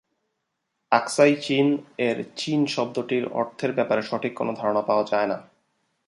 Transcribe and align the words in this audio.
আকসাই 0.91 1.35
চিন- 1.35 1.83
এর 1.97 2.17
"চিন" 2.35 2.65
শব্দটির 2.65 3.27
অর্থের 3.31 3.71
ব্যাপারে 3.73 4.01
সঠিক 4.01 4.33
কোন 4.35 4.53
ধারণা 4.53 4.81
পাওয়া 4.81 5.03
যায়না। 5.03 5.37